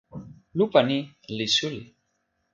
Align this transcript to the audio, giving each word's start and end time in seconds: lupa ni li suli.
lupa 0.57 0.79
ni 0.87 0.97
li 1.37 1.45
suli. 1.55 1.81